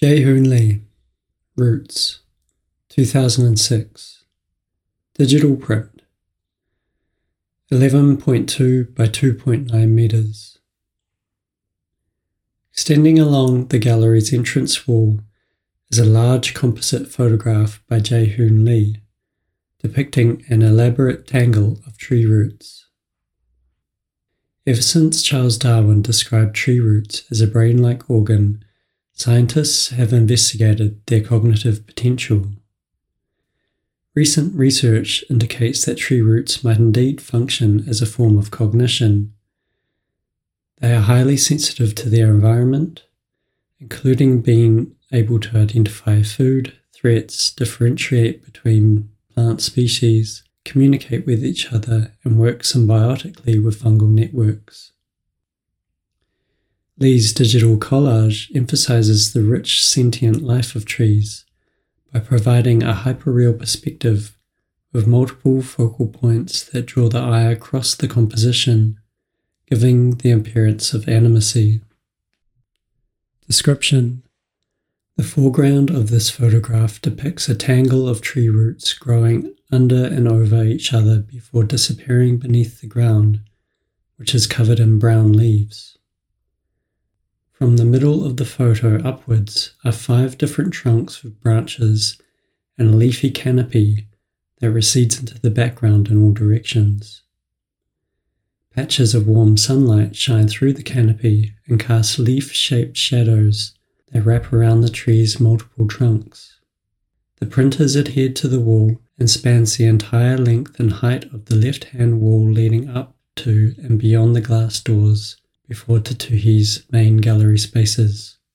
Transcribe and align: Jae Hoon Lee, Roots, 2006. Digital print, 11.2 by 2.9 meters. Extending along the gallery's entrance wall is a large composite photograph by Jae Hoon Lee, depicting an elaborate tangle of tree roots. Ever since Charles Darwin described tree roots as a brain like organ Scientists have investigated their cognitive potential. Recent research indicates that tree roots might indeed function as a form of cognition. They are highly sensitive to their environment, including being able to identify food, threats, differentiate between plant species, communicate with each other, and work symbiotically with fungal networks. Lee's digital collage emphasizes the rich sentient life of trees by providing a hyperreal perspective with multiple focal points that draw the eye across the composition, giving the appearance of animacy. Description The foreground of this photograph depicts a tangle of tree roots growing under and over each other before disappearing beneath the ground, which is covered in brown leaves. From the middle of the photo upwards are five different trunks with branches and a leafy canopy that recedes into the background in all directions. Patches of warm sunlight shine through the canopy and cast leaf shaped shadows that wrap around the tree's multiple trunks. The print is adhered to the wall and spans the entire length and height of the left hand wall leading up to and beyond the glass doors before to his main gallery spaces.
Jae 0.00 0.22
Hoon 0.22 0.48
Lee, 0.48 0.82
Roots, 1.56 2.20
2006. 2.90 4.22
Digital 5.14 5.56
print, 5.56 6.02
11.2 7.72 8.94
by 8.94 9.06
2.9 9.06 9.88
meters. 9.88 10.58
Extending 12.72 13.18
along 13.18 13.66
the 13.66 13.80
gallery's 13.80 14.32
entrance 14.32 14.86
wall 14.86 15.18
is 15.90 15.98
a 15.98 16.04
large 16.04 16.54
composite 16.54 17.08
photograph 17.08 17.82
by 17.88 17.98
Jae 17.98 18.28
Hoon 18.36 18.64
Lee, 18.64 19.02
depicting 19.80 20.44
an 20.48 20.62
elaborate 20.62 21.26
tangle 21.26 21.80
of 21.88 21.98
tree 21.98 22.24
roots. 22.24 22.86
Ever 24.64 24.80
since 24.80 25.24
Charles 25.24 25.58
Darwin 25.58 26.02
described 26.02 26.54
tree 26.54 26.78
roots 26.78 27.24
as 27.32 27.40
a 27.40 27.48
brain 27.48 27.82
like 27.82 28.08
organ 28.08 28.62
Scientists 29.18 29.88
have 29.90 30.12
investigated 30.12 31.04
their 31.06 31.20
cognitive 31.20 31.84
potential. 31.88 32.46
Recent 34.14 34.54
research 34.54 35.24
indicates 35.28 35.84
that 35.84 35.96
tree 35.96 36.20
roots 36.20 36.62
might 36.62 36.78
indeed 36.78 37.20
function 37.20 37.84
as 37.88 38.00
a 38.00 38.06
form 38.06 38.38
of 38.38 38.52
cognition. 38.52 39.32
They 40.80 40.94
are 40.94 41.00
highly 41.00 41.36
sensitive 41.36 41.96
to 41.96 42.08
their 42.08 42.28
environment, 42.28 43.02
including 43.80 44.40
being 44.40 44.94
able 45.10 45.40
to 45.40 45.58
identify 45.58 46.22
food, 46.22 46.78
threats, 46.92 47.50
differentiate 47.50 48.44
between 48.44 49.10
plant 49.34 49.60
species, 49.60 50.44
communicate 50.64 51.26
with 51.26 51.44
each 51.44 51.72
other, 51.72 52.14
and 52.22 52.38
work 52.38 52.62
symbiotically 52.62 53.62
with 53.64 53.82
fungal 53.82 54.10
networks. 54.10 54.92
Lee's 57.00 57.32
digital 57.32 57.76
collage 57.76 58.54
emphasizes 58.56 59.32
the 59.32 59.42
rich 59.42 59.84
sentient 59.84 60.42
life 60.42 60.74
of 60.74 60.84
trees 60.84 61.44
by 62.12 62.18
providing 62.18 62.82
a 62.82 62.92
hyperreal 62.92 63.56
perspective 63.56 64.36
with 64.92 65.06
multiple 65.06 65.62
focal 65.62 66.08
points 66.08 66.64
that 66.64 66.86
draw 66.86 67.08
the 67.08 67.18
eye 67.18 67.42
across 67.42 67.94
the 67.94 68.08
composition, 68.08 68.98
giving 69.70 70.16
the 70.16 70.32
appearance 70.32 70.92
of 70.92 71.04
animacy. 71.04 71.82
Description 73.46 74.24
The 75.16 75.22
foreground 75.22 75.90
of 75.90 76.10
this 76.10 76.30
photograph 76.30 77.00
depicts 77.00 77.48
a 77.48 77.54
tangle 77.54 78.08
of 78.08 78.22
tree 78.22 78.48
roots 78.48 78.92
growing 78.92 79.54
under 79.70 80.04
and 80.06 80.26
over 80.26 80.64
each 80.64 80.92
other 80.92 81.20
before 81.20 81.62
disappearing 81.62 82.38
beneath 82.38 82.80
the 82.80 82.88
ground, 82.88 83.40
which 84.16 84.34
is 84.34 84.48
covered 84.48 84.80
in 84.80 84.98
brown 84.98 85.32
leaves. 85.32 85.97
From 87.58 87.76
the 87.76 87.84
middle 87.84 88.24
of 88.24 88.36
the 88.36 88.44
photo 88.44 89.02
upwards 89.02 89.72
are 89.84 89.90
five 89.90 90.38
different 90.38 90.72
trunks 90.72 91.24
with 91.24 91.40
branches 91.40 92.16
and 92.78 92.94
a 92.94 92.96
leafy 92.96 93.32
canopy 93.32 94.06
that 94.60 94.70
recedes 94.70 95.18
into 95.18 95.40
the 95.40 95.50
background 95.50 96.06
in 96.06 96.22
all 96.22 96.30
directions. 96.30 97.22
Patches 98.70 99.12
of 99.12 99.26
warm 99.26 99.56
sunlight 99.56 100.14
shine 100.14 100.46
through 100.46 100.74
the 100.74 100.84
canopy 100.84 101.52
and 101.66 101.80
cast 101.80 102.20
leaf 102.20 102.52
shaped 102.52 102.96
shadows 102.96 103.74
that 104.12 104.22
wrap 104.22 104.52
around 104.52 104.82
the 104.82 104.88
tree's 104.88 105.40
multiple 105.40 105.88
trunks. 105.88 106.60
The 107.40 107.46
print 107.46 107.80
is 107.80 107.96
adhered 107.96 108.36
to 108.36 108.46
the 108.46 108.60
wall 108.60 109.00
and 109.18 109.28
spans 109.28 109.76
the 109.76 109.86
entire 109.86 110.38
length 110.38 110.78
and 110.78 110.92
height 110.92 111.24
of 111.32 111.46
the 111.46 111.56
left 111.56 111.86
hand 111.86 112.20
wall 112.20 112.48
leading 112.48 112.88
up 112.88 113.16
to 113.34 113.74
and 113.78 113.98
beyond 113.98 114.36
the 114.36 114.40
glass 114.40 114.78
doors 114.78 115.37
before 115.68 116.00
to 116.00 116.36
his 116.36 116.84
main 116.90 117.18
gallery 117.18 117.58
spaces. 117.58 118.37